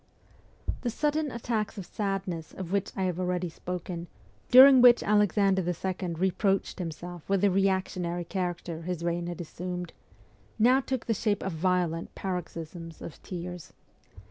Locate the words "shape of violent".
11.13-12.15